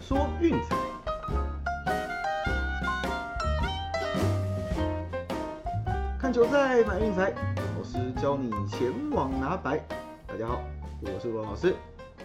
[0.00, 0.76] 说运彩，
[6.18, 7.32] 看球赛买运彩，
[7.76, 9.78] 老师教你前往拿白。
[10.26, 10.62] 大家好，
[11.00, 11.74] 我是罗老师，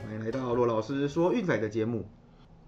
[0.03, 2.05] 欢迎来到罗老师说运彩的节目。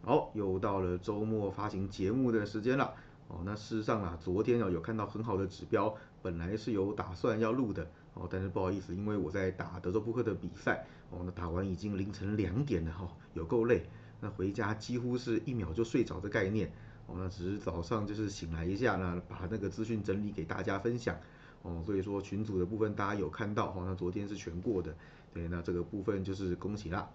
[0.03, 2.93] 好，又到了周末发行节目的时间了。
[3.27, 7.87] 哦，那事实上啊，昨天啊有看到很好的指标，本来是有打算要录的。
[8.13, 13.83] 哦，但是不好意思，因为我在打德州扑克的比赛，哦，那打完已经凌晨两点了哈，有够累。
[14.21, 16.71] 那回家几乎是一秒就睡着的概念。
[17.07, 21.17] 哦，那只是早上就是醒来一下呢，把那个资讯整理给大家分享。
[21.63, 24.95] 哦，所以说群组的部分大家有看到，哦，那昨天是全过的。
[25.33, 27.09] 对，那这个部分就是恭喜啦。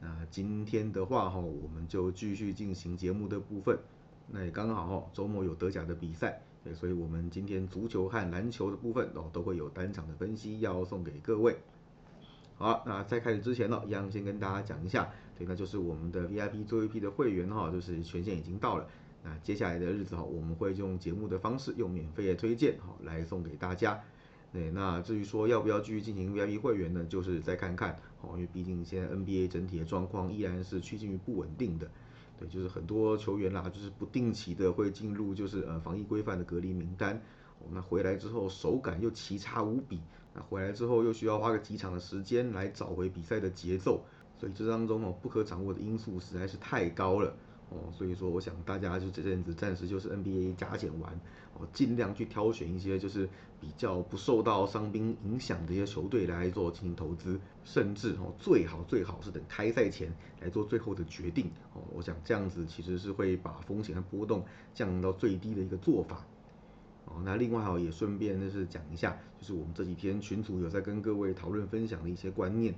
[0.00, 3.78] 那今天的话哈，我们就继续进行节目的部分。
[4.28, 6.40] 那也刚好哈，周末有德甲的比赛。
[6.62, 11.56] 对，所以我们今天足球和篮球的部分哦，都会有单场的分析要送给各位。
[12.56, 18.86] 好，那在开始之前呢，一样先跟大家讲一下，对，那就是我们的 VIP 最后一批的会员哈，就是权限已经到了。
[19.24, 23.98] 那接下来的日子哈，我们会用节目的方式，用免费的推荐哈来送给大家。
[24.52, 31.90] 对，那至于说要不要继续进行 VIP 会员呢，就是再看看哦，因为毕竟现在 NBA 整体的状况依然是趋近于不稳定的。
[32.38, 37.22] 对，就是很多球员啦，就是不定期的会进入就是呃防疫规范的隔离名单，
[37.70, 40.00] 那回来之后手感又奇差无比，
[40.34, 44.04] 那回来之后又需要花个几场的时间来找回比赛的节奏，
[44.40, 47.34] 所以这当中哦不可掌握的因素实在是太高了。
[47.68, 51.12] 哦，所以说我想大家就这阵子暂时就是 NBA 加减完，
[51.54, 53.28] 哦，尽量去挑选一些就是
[53.60, 61.46] 比较不受到伤兵影响的一些球队来做进行投资，甚至哦最好最好是等开赛前来做最后的决定。
[61.72, 64.44] 哦，我想这样子其实是会把风险和波动
[64.74, 66.26] 降到最低的一个做法。
[67.04, 72.74] 哦，那另外哦也顺便就是讲一下，就是我们这几天群组有在跟各位讨论分享的一些观念。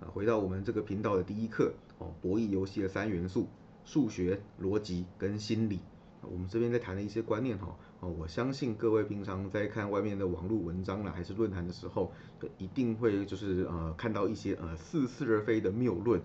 [0.00, 3.46] 啊，回到我们这个频道的第一课，哦，博弈游戏的三元素。
[3.88, 5.78] 数学、逻辑跟心理，
[6.20, 12.10] 我们这边在谈的一些观念哈，哦，我相信各位平常在看外面的网络文章啦，还是论坛的时候，
[12.58, 16.20] 一定会就是呃看到一些呃似是而非的谬论，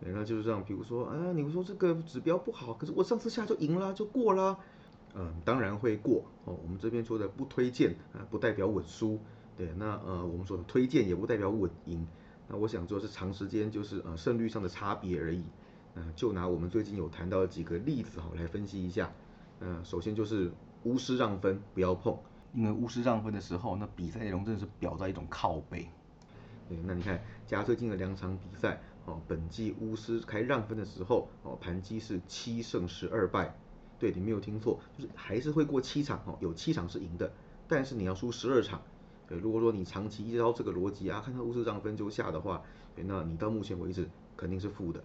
[0.00, 4.58] 那就是这样，比如说啊，你们说这个指标不好，可是我上次下就赢了，就过了，
[5.14, 6.58] 嗯，当然会过哦。
[6.62, 9.18] 我们这边说的不推荐啊，不代表稳输，
[9.56, 12.06] 对，那呃我们说的推荐也不代表稳赢，
[12.48, 15.44] 那我想说是长时间就是呃胜率上的差别而已。
[15.94, 19.10] 嗯，就拿我们最近有谈到的几个例子哈来分析一下。
[19.60, 20.52] 嗯，首先就是
[20.84, 22.16] 巫师让分不要碰，
[22.54, 25.88] 因为巫师让分的时候，那比赛内容真的是表在一种靠背。
[26.68, 33.56] 对，那你看加最近的两场比赛，哦，本季巫师开让分的时候，哦，盘基是七胜十二败。
[33.98, 37.32] 对，你没有听错，就是还是会过七场，哦，有七场是赢的，
[37.66, 38.80] 但是你要输十二场。
[39.28, 42.62] 对，如果说你长期依照这个逻辑啊，看到巫师让分就下的话，
[42.96, 45.04] 那你到目前为止肯定是负的。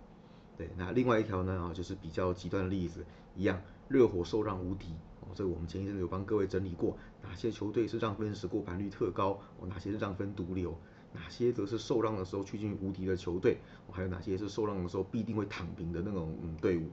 [0.57, 10.77] 对，那另外一条呢啊，就是比较极端的例子，一样，热火受让无敌哦，这个我们前一阵子有帮各位整理过，哪些球队是让分时过盘率特高哦，哪些是让分毒瘤，
[11.11, 13.57] 哪些则是受让的时候趋近于无敌的球队，
[13.91, 16.87] 还有哪些是受让的时候必定会躺平的那种嗯队伍，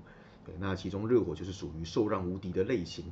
[0.44, 3.04] 对，那其中热火就是属于受让无敌的类型，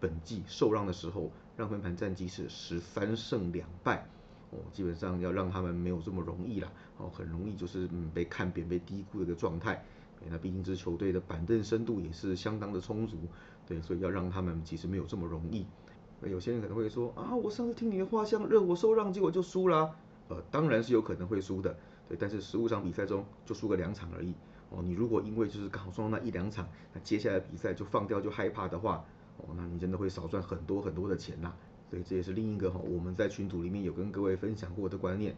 [0.00, 4.06] 本季受让的时候让分盘战绩是十三胜两败。
[4.50, 9.84] 哦，基本上要让他们没有这么容易啦，哦，很容易就是嗯被看扁、被低估的一个状态。
[10.28, 13.18] 那毕竟这支球队的板凳深度也是相当的充足，
[13.66, 15.66] 对，所以要让他们其实没有这么容易。
[16.22, 19.94] 有些人可能会说啊，我上次听你的话，像热火受让，结果就输了。
[20.28, 21.76] 呃，当然是有可能会输的，
[22.08, 24.34] 对，但是十五场比赛中就输个两场而已。
[24.70, 29.04] 哦，你如果因为就是刚好撞到那一两场，那接下来比赛就放掉就害怕的话，
[29.38, 31.54] 哦，那你真的会少赚很多很多的钱呐。
[31.90, 35.34] 所以这也是另一个哈，我们在群组里面有跟各位分享过的观念。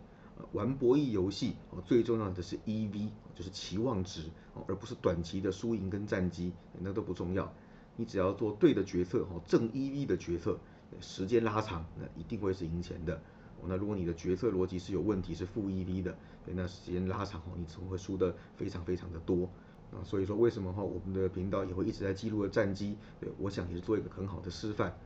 [0.53, 4.23] 玩博弈游戏哦，最重要的是 EV，就是期望值
[4.55, 7.53] 哦，而不是短期的输赢跟战绩，那都不重要。
[7.97, 10.59] 你只要做对的决策哈，正 EV 的决策，
[10.99, 13.17] 时间拉长，那一定会是赢钱的。
[13.61, 16.17] 哦，那如果你的决策逻辑是有问题，是负 EV 的，
[16.47, 19.51] 那时间拉长哦，你只会输的非常非常的多。
[19.93, 24.97] 啊，所以说为什么哈，我们的频道也会一直在记录的战绩，对，我想也是做一个很好的示范。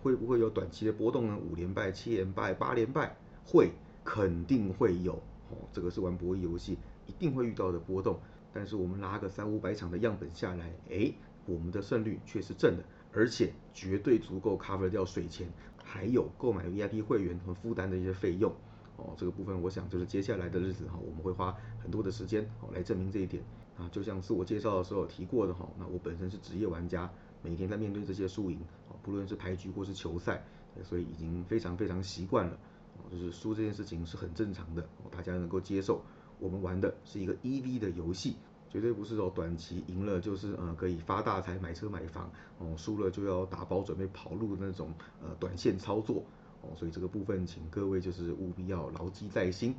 [0.00, 1.36] 会不会有短期的波动呢？
[1.36, 3.72] 五连败、七连败、八连败，会，
[4.04, 5.14] 肯定会有。
[5.50, 6.78] 哦，这个是玩博弈游戏
[7.08, 8.20] 一定会遇到的波动。
[8.52, 11.12] 但是我们拉个三五百场的样本下来，哎，
[11.46, 15.48] 我们的胜率却是正的，而且绝对足够 cover 掉水钱，
[15.82, 18.52] 还有购买 VIP 会员和负担的一些费用。
[18.98, 23.42] 哦，这个部分我想就是接下来的日子哈，我们会花很多的时间哦来证明这一点。
[23.76, 27.10] 啊，就像自我介绍的时候有提过的哈，那我本身是职业玩家。
[27.44, 30.44] 每天在面对这些输赢，哦，不论是牌局或是球赛，
[30.84, 32.56] 所以已经非常非常习惯了，
[32.96, 36.02] 哦，就是输这件事情是很正常的，大家能够接受。
[36.38, 38.36] 我们玩的是一个 EV 的游戏，
[38.70, 46.22] 绝对不是说，短期赢了就是呃可以发大财买车买房，哦输了就要打包准备跑路的那种呃短线操作，
[46.60, 49.74] 哦所以这个部分请各位就是务必要牢记在心。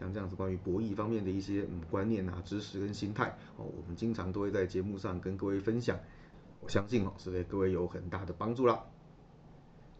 [0.00, 6.00] 像这样子关于博弈方面的一些嗯观念啊、知识跟心态，哦我们经常都会在节目上跟各位分享，
[6.60, 8.82] 我相信哦是对各位有很大的帮助啦。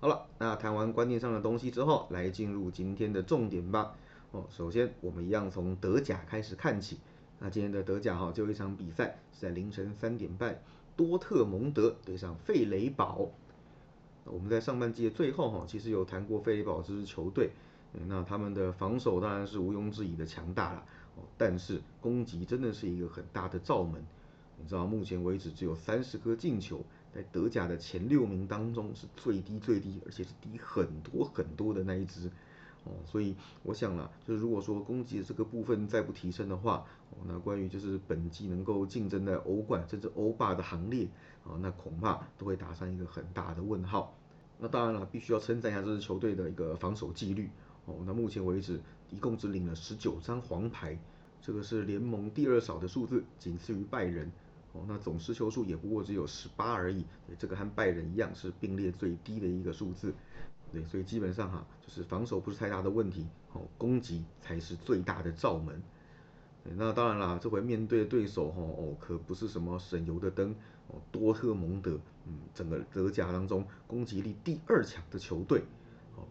[0.01, 3.95] 好了，那谈完观念上的东西之后，来进入今天的重点吧。
[4.31, 6.99] 哦，首先我们一样从德甲开始看起。
[7.39, 10.63] 那今天的德甲哈，就一场比赛是在凌晨三点半，
[10.97, 13.29] 多特蒙德对上费雷堡。
[14.25, 17.51] 我们在上半季的最后哈，其实有谈过费雷堡这支球队，
[18.07, 20.85] 那他们的防守当然是毋庸置疑的强大了，
[21.17, 24.05] 哦，但是攻击真的是一个很大的罩门。
[24.63, 26.85] 你知道目前为止只有三十颗进球，
[27.15, 32.31] 在德甲的前六名当中是最低最低，而且是低很多很多的那一支。
[32.85, 41.07] 哦，所以我想了，就是如果说攻击的这个部分再不提升的话，哦，那关于就是本季能够竞争在欧冠甚至欧霸的行列，
[41.45, 44.15] 啊，那恐怕都会打上一个很大的问号。
[44.59, 47.51] 那当然了，必须要称赞一下这支球队的一个防守纪律。
[47.87, 48.81] 哦，那目前为止
[49.11, 50.99] 一共只领了十九张黄牌，
[51.41, 54.31] 这个是联盟第二少的数字，仅次于拜仁。
[54.73, 57.05] 哦，那总失球数也不过只有十八而已，
[57.37, 60.15] 这个和拜仁一样是并列最低的一个数字。
[60.73, 65.83] 对，所以基本上哈，就是防守不是太大的问题，哦，攻击才是最大的罩门。
[66.77, 70.55] 那当然啦，这回面对的对手哈，哦，可不是什么省油的灯，
[70.87, 75.65] 哦，多特蒙德，嗯，整个德甲当中攻击力第二强的球队，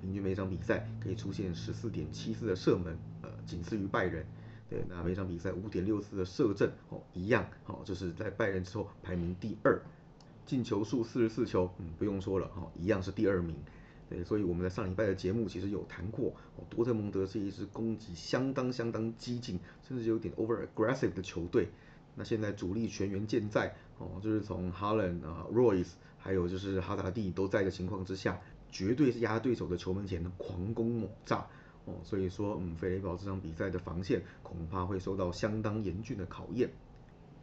[0.02, 4.26] 平均每场比赛可以出现十四点七次的射门，呃，仅次于拜仁。
[4.70, 9.82] 对，那每场比赛五点六次的射正，哦，一样，哦，就是在拜仁之后排名第二。
[10.46, 13.56] 进球数四十四球，嗯，不用说了，哈，一样是第二名。
[14.10, 21.70] 对，所以我们在上礼拜的节目其实有谈过，哦，多特蒙德是一支攻击相当相当激进，甚至有点 over aggressive 的球队。
[22.16, 31.48] 那现在主力全员健在，哦，就是从哈伦啊、Royce，还有就是哈达蒂都在的情况之下，绝对是压对手的球门前的狂攻猛炸，
[31.86, 36.70] 哦，所以说，嗯，费雷堡这场比赛的防线恐怕会受到相当严峻的考验。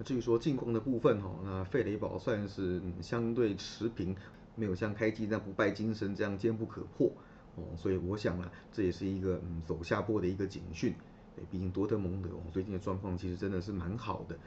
[0.04, 4.16] 至于说近况的部分，哈，那费雷堡算是嗯相对持平。
[4.58, 7.12] 没有像开机那不败精神这样坚不可破
[7.56, 10.94] 哦，所以我想啊，这也是一个嗯走下坡的一个警讯。
[11.34, 14.38] 对，毕竟多特蒙德哦最近的状况其实真的是蛮好的，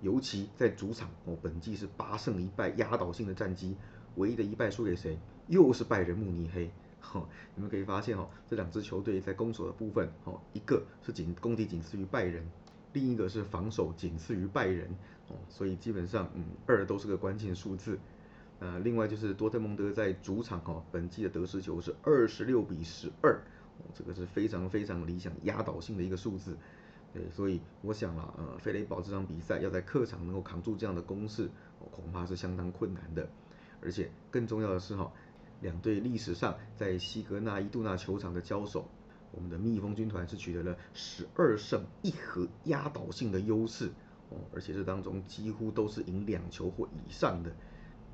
[0.00, 3.74] 尤其在主场哦，本季是八胜一败压倒性的战绩，
[4.14, 5.18] 唯一的一败输给谁？
[5.48, 6.70] 又是拜仁慕尼黑。
[7.00, 12.46] 哈， 你们可以发现哦，这两支球队在攻守的部分哦，一个是仅攻击仅次于拜仁，
[12.92, 14.90] 另一个是防守仅次于拜仁
[15.28, 17.98] 哦，所以基本上嗯二都是个关键数字。
[18.60, 23.36] 呃，另外就是多特蒙德在主场哦，本季的得失球是二十六比十二，
[23.78, 26.58] 哦，这个是非常非常理想压倒性的一个数字，
[27.14, 31.48] 对，所以我想了，呃，费雷堡这场比赛要在客场能够扛住这样的攻势，
[31.92, 33.30] 恐怕是相当困难的，
[33.80, 35.12] 而且更重要的是哈，
[35.60, 38.88] 两队历史上在西格纳伊杜纳球场的交手，
[39.32, 43.90] 我们的蜜蜂军团是取得了十二胜一和压倒性的优势，
[44.30, 47.52] 哦，而且这当中几乎都是赢两球或以上的。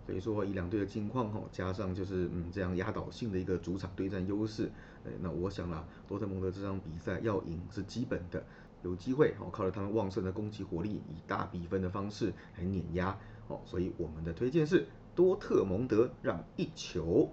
[0.06, 4.70] 所以说以两队的近况哈，加上就是嗯这样压倒性的一个主场对战优势，
[5.06, 8.44] 哎，那我想啦，多特蒙德这场比赛要赢是基本的，
[8.82, 17.30] 有机会哦，靠着他们旺盛的攻击火力，以大比分的方式来碾压哦，所以我们的推荐是多特蒙德让一球。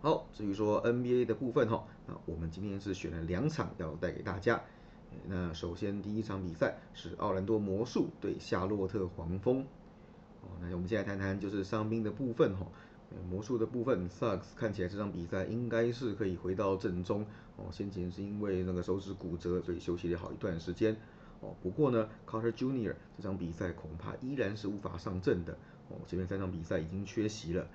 [0.00, 4.62] 好，至于说 NBA 的部分哈，那我们今天是选了两场要带给大家，
[5.26, 9.62] 那首先第一场比赛是奥兰多魔术对夏洛特黄蜂。
[10.42, 12.66] 哦，那我们现在谈谈就是伤兵的部分哈。
[13.30, 17.24] 魔术的部分，Sucks 看起来这场比赛应该是可以回到正中。
[17.56, 20.94] 哦，先前是因为那个手指骨折，所以休息了好一段时间。
[21.40, 25.56] 哦，不过呢，Carter Junior 这场比赛恐怕依然是无法上阵的。
[25.88, 27.66] 哦，前面三场比赛已经缺席了。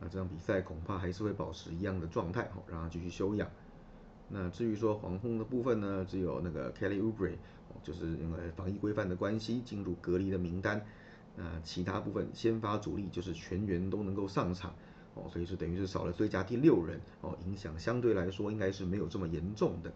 [0.00, 3.48] 那这场比赛恐怕还是会保持一样的状态，哦，让他继续休养。
[4.28, 7.34] 那至于说黄蜂的部分呢，只有那个 Kelly u b r e
[7.70, 10.84] 哦，就是因为防疫规范的关系进入隔离的名单。
[11.34, 14.74] 那其他部分先发主力就是全员都能够上场
[15.14, 19.92] 哦，所以是等于是少了最佳第六人哦，影响相对来说应该是没有这么严重的。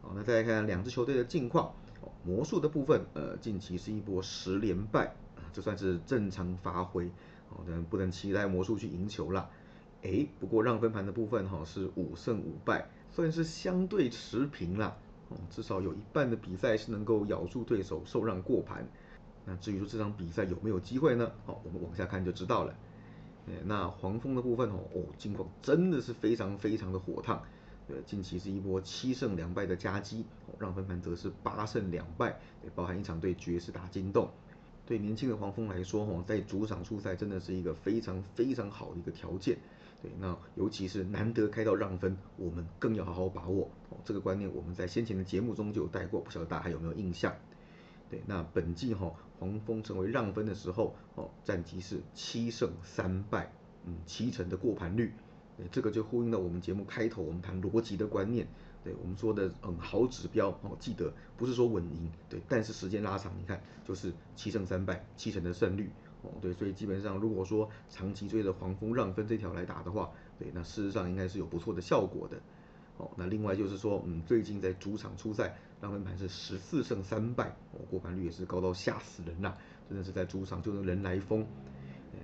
[0.00, 5.14] 好，那再来看两支球队的近况哦，魔术的部分呃近期是一波十连败
[5.54, 7.06] 就，算是正常发挥
[7.48, 9.48] 哦，但不能期待魔术去赢球啦。
[10.02, 14.96] 哎，不过让分盘的部分哈是五胜五败，算是相对持平啦
[15.30, 18.86] 哦，至少有一半的比赛是能够咬住对手受让过盘。
[19.46, 21.30] 那至于说这场比赛有没有机会呢？
[21.46, 22.74] 好，我们往下看就知道了。
[23.64, 27.42] 那黄蜂的部分哦，哦，近况真的是非常非常的火烫。
[27.88, 30.24] 呃，近期是一波七胜两败的夹击，
[30.58, 32.40] 让分盘则是八胜两败，
[32.74, 34.30] 包含一场对爵士打金洞。
[34.86, 39.56] 对年轻的黄蜂来说，哈，在主场出赛真的是一个非常非常好的一个条件。
[40.02, 43.70] 对，那尤其是难得开到让分，我们更要好好把握。
[43.88, 47.34] 哦，这个观念我们在先前的节目中就有带过，不晓得大家还有没有印象？
[48.10, 53.50] 对，那本季哈黄蜂成为让分的时候，哦，战绩是七胜三败，
[53.86, 55.14] 嗯，七成的过盘率。
[55.56, 58.46] 对，这个就呼应了我们节目开头我们谈逻辑的观念。
[58.84, 65.90] 对我们说的嗯好指标哦，记得不是说稳赢，对，但是时间拉长，你看就是七胜三败，七成的胜率
[66.22, 72.38] 哦，对，所以基本上如果说长期追着黄蜂让分这条来打的话，对，那事实上应该是有不错的效果的。
[72.96, 79.56] 哦，那另外就是说，嗯，最近在主场出赛让分盘是十四胜三败，哦，过盘率也是高到吓死人呐，
[79.88, 81.44] 真的是在主场就能人来疯。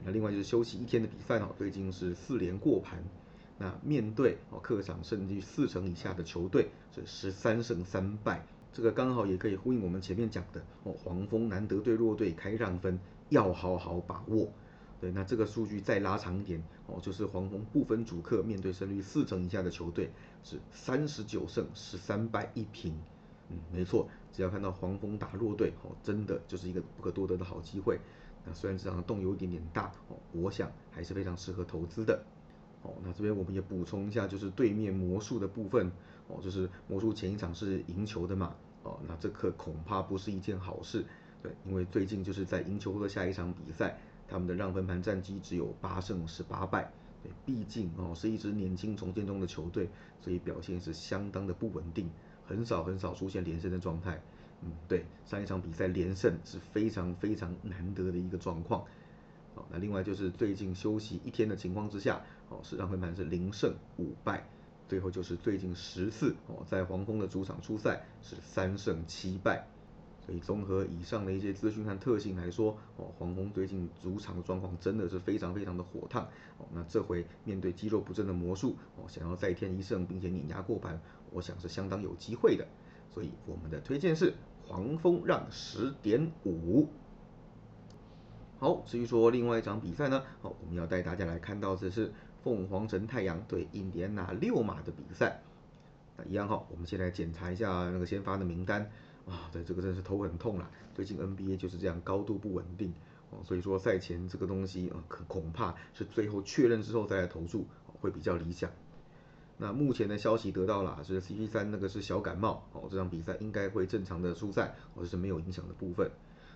[0.05, 3.03] 那另外就是休息一天的比赛哦，最近是四连过盘。
[3.63, 12.99] 那面对哦客场胜率四成以下的球队是十三胜三败，这个刚好也可以呼应我们前面讲的哦黄蜂难得对弱队开让分，
[13.29, 14.51] 要好好把握。
[14.99, 20.11] 对，那这个数据再拉长一点哦，就是黄蜂不分主客面对胜率四成以下的球队
[20.43, 22.95] 是三十九胜十三败一平。
[23.51, 28.01] 嗯，没错，只要看到黄蜂打弱队哦，真的就是一个不可多得的好机会。
[28.47, 32.25] 那虽然这场洞有一点点大哦，我想还是非常适合投资的。
[32.83, 35.91] 哦，那这边我们也补充一下，就是对面魔术的部分，
[36.29, 41.05] 哦，就是魔术前一场是赢球的嘛，哦，那这可恐怕不是一件好事，
[41.43, 46.91] 对，因为最近就是在赢球后的下一场比赛，他们的让分盘战绩只有八胜十八败，
[47.23, 49.89] 对，毕竟哦是一支年轻重建中的球队，
[50.23, 52.09] 所以表现是相当的不稳定，
[52.47, 54.19] 很少很少出现连胜的状态，
[54.63, 58.87] 嗯，对，上一场比赛连胜是非常非常难得的一个状况。
[59.71, 64.49] 那另外就是最近休息一天的情况之下，哦，是让分盘是零胜五败，
[64.89, 69.67] 最后就是最近十次哦，在黄蜂的主场出赛是三胜七败，
[70.27, 76.25] 所以综合以上的一些资讯和特性来说，哦，黄蜂最近主场的状况真的是非常非常的火烫，
[76.59, 81.01] 哦，那这回面对肌肉不振的魔术，哦，想要再添一胜并且碾压过盘，
[81.31, 82.67] 我想是相当有机会的，
[83.15, 84.35] 所以我们的推荐是
[84.67, 86.89] 黄蜂让十点五。
[88.61, 92.13] 好，至于说另外一场比赛呢，好，我们要带大家来看到这是
[92.45, 95.41] 凤凰城太阳对印第安纳六马的比赛。
[96.19, 98.83] 那一样哈，我们先来检查一下那个先发的名单
[99.27, 100.71] 啊，对，这个真是头很痛了。
[100.95, 102.93] 最近 NBA 就是这样高度不稳定
[103.31, 107.67] 哦，所以说赛前这个东西啊，可恐怕是最后确认之后再来投注
[107.99, 108.71] 会比较理想。
[109.57, 116.11] 那目前的消息得到了，是 CP 三那个是小感冒哦，这场比赛应该会正常的出赛，或者是没有影响的部分。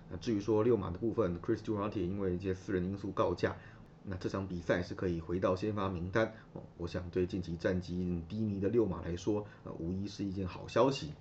[0.09, 3.55] 那至于说六马的部分，Chris Duarte 因为一些私人因素告假，
[4.03, 6.61] 那这场比赛是可以回到先发名单哦。
[6.77, 11.11] 我想对近期战绩低迷的六马来说，呃，无疑是一件好消息。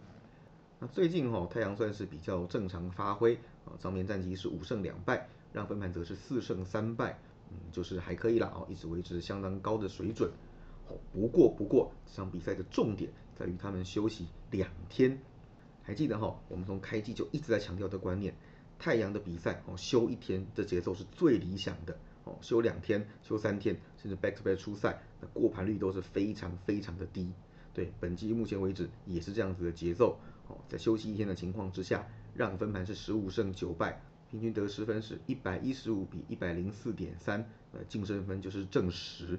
[0.79, 7.19] 那最近哈，太阳算是比较正常发挥啊，账面战绩是五胜两败，让分盘则是四胜三败，
[7.51, 10.31] 嗯，就是还可以啦哦，一直维持相当高的水准。
[10.89, 15.19] 哦，不过不过这场比赛的重点在于他们休息两天，
[15.83, 18.35] 还记得哈，我们从开机就一直在强调的观念。
[18.79, 27.33] 太阳的比赛哦，休一天的节奏是最理想的哦，休两天、休三天，甚至 back to back 出赛，那过盘率都是非常非常的低。
[27.73, 34.01] 对，本季目前为止也是这样子的节奏哦，在休息一天的情况之下，让分盘是十五胜九败，
[34.31, 39.39] 平均得失分是一百一十五比一百零四点三，呃，净胜分就是正十。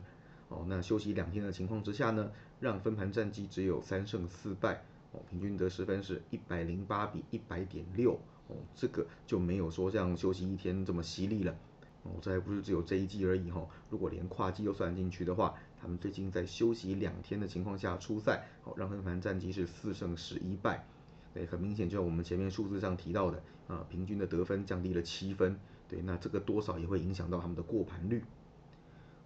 [0.50, 8.20] 哦，那休息两天的情况之下呢，让分盘战绩只有三胜四败，哦，平均得失分是一百零八比一百点六。
[8.47, 11.55] 哦，这个就没有说像休息一天这么犀利了。
[12.03, 13.67] 哦，这还不是只有这一季而已哈。
[13.89, 20.85] 如果连跨季都算进去的话，他们最近在休息两天的情况下出赛，哦，让分盘战绩是四胜十一败。
[21.33, 25.59] 对，很明显就像我们前面数字上提到的，啊，平均的得分降低了七分。
[25.89, 28.23] 对，那这个多少也会影响到他们的过盘率。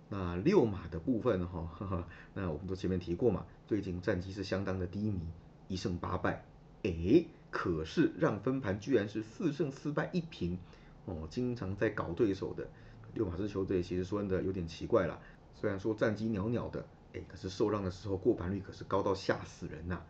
[0.07, 5.19] 那六马的部分哈， 那我们都前面提过嘛，最近战绩是相当的低迷，
[5.67, 6.45] 一胜八败。
[6.83, 7.27] 诶。
[7.51, 10.57] 可是让分盘居然是四胜四败一平，
[11.05, 12.67] 哦，经常在搞对手的
[13.13, 15.19] 六马支球队，其实说的有点奇怪了。
[15.55, 20.01] 虽然说战绩袅袅的，哎，可是受让的时候过盘率可是高到吓死人呐。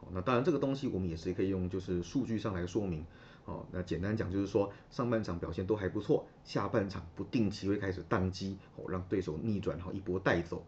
[0.00, 3.06] 哦，那当然这个东西我们也是可以用就是数据上来说明。
[3.46, 10.64] 哦，那简单讲就是说上半场表现都还不错，下半场不定期会开始宕机，哦，让对手逆转，然后一波带走。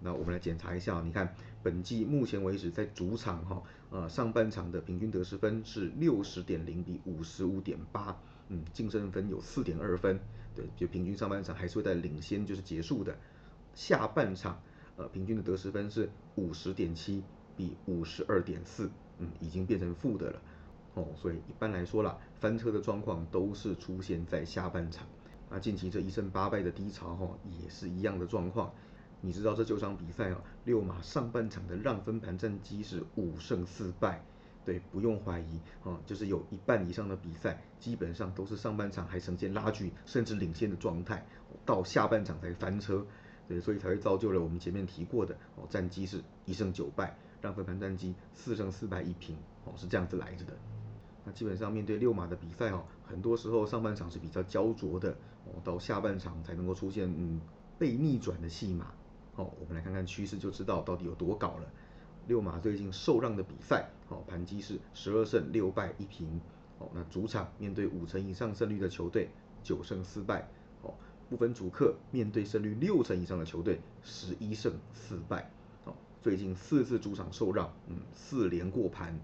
[0.00, 8.16] 那我们来检查一下，你看本季目前为止在主场哈，呃上半场的平均得失分是六十点零比五十五点八，
[8.48, 10.20] 嗯净胜分有四点二分，
[10.54, 13.16] 对，就平均上半场还是会在领先就是结束的。
[13.74, 14.60] 下半场
[14.96, 17.22] 呃平均的得失分是五十点七
[17.56, 20.42] 比五十二点四，嗯，已经变成负的了。
[20.94, 25.06] 哦，所以一般来说啦，翻车的状况都是出现在下半场。
[25.48, 28.72] 那近期这一胜八败的低潮哈，也是一样的状况。
[29.20, 34.24] 你知道这九场比赛啊，六马上半场的让分盘战绩是五胜四败。
[34.62, 41.26] 对，不用怀疑啊，就是有一半以上的比赛，基本上都是上半场还呈现拉锯甚至领先的状态，
[41.64, 43.04] 到下半场才翻车。
[43.48, 49.34] 对，所以才会造就了我们前面提过的哦，战绩是一胜九败，让分盘战绩四胜四败一平
[49.64, 50.52] 哦，是这样子来着的。
[51.24, 55.10] 那基本上面对六马的比赛哦，很多时候上半场是比较焦灼的
[55.46, 57.40] 哦，到下半场才能够出现嗯
[57.78, 58.92] 被逆转的戏码。
[59.40, 61.72] 哦，我们来看看趋势就知道到底有多搞了。
[62.26, 66.28] 六马最近受让的比赛，哦，盘基是十二胜六败一平。
[66.78, 69.30] 哦，那主场面对五成以上胜率的球队，
[69.62, 70.46] 九胜四败。
[70.82, 70.92] 哦，
[71.30, 75.50] 不分主客面对胜率六成以上的球队，十一胜四败。
[75.84, 79.18] 哦，最近四次主场受让，嗯，四连过盘。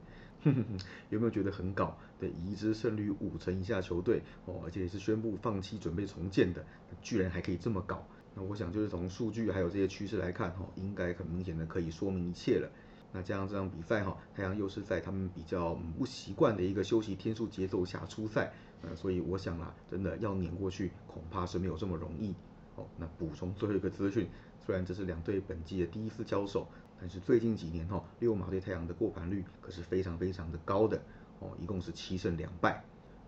[1.10, 1.98] 有没有觉得很搞？
[2.20, 6.64] 对，一支胜率五成以下球队，哦，而且是宣布放弃准备重建的，
[7.02, 8.06] 居然还可以这么搞？
[8.38, 12.70] 那我想就是从数据还有这些趋势来看，哈，应该很明显的可以说明一切了。
[13.10, 18.52] 那加上这场比赛，哈，太阳又是在他们比较不习惯的一个休息天数节奏下出赛，
[18.82, 22.34] 呃，所以我想啦，真的要碾过去，恐怕是没有这么容易。
[22.74, 24.28] 哦，那补充最后一个资讯，
[24.66, 26.68] 虽然这是两队本季的第一次交手。
[26.98, 30.98] 但是最近几年哈，六马对太阳的过盘率可是非常非常的高的
[31.40, 32.82] 哦，一共是七胜两败。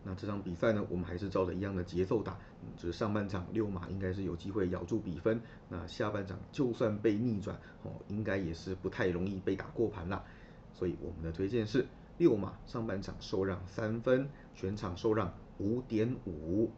[0.04, 2.38] 那这场比赛呢，我们还是照着一样的节奏打，
[2.76, 10.24] 就是上半场六马应该是有机会咬住比分，那下半场就算被逆转哦，应该也是不太容易被打过盘啦。
[10.72, 11.86] 所以我们的推荐是
[12.16, 16.70] 六马上半场受让三分，全场受让五点五。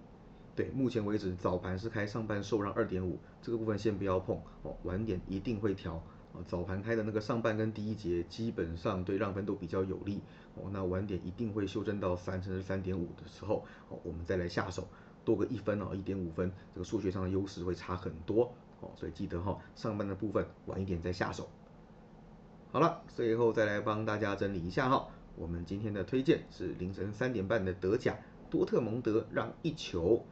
[0.56, 6.02] 对，目前为止早盘是开上半受让二点五，这个部分先不要碰哦，晚点一定会调。
[6.32, 10.20] 啊早盘开的那个上半跟第一节基本上对让分都比较有利
[10.54, 14.86] 哦，那晚点一定会修正到三甚至三点五的时候哦，我们再来下手
[15.24, 21.48] 多个一分哦，一点五分，这个数学上的优势会差很多哦，所以记得哈，上半的部分晚一点再下手。
[22.72, 28.16] 好了，最后再来帮大家整理一下哈，我们今天的推荐是凌晨三点半的德甲
[28.48, 30.24] 多特蒙德让一球，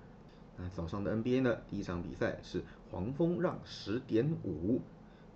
[0.56, 4.80] 那早上的 NBA 呢，第一场比赛是黄蜂让十点五。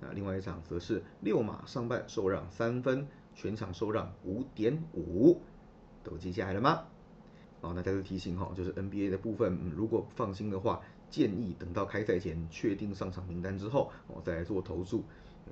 [0.02, 5.40] 那另外一场则是六马上半受让三分，全场受让五点五，
[6.02, 6.82] 都记下来了吗？
[7.60, 15.04] 好，那再次提醒哈，就是 NBA 的部分，如果不放心的话，建议等到开赛前确定上场名单之后，哦再来做投注。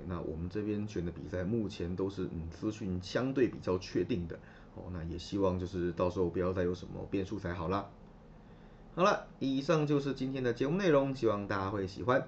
[0.05, 4.37] 那我们这边选的比赛目前都是嗯资讯相对比较确定的，
[4.75, 7.89] 哦那也希望就是到时候不要再有什么变数才好啦。
[8.95, 12.27] 好了，以上就是今天的节目内容，希望大家会喜欢。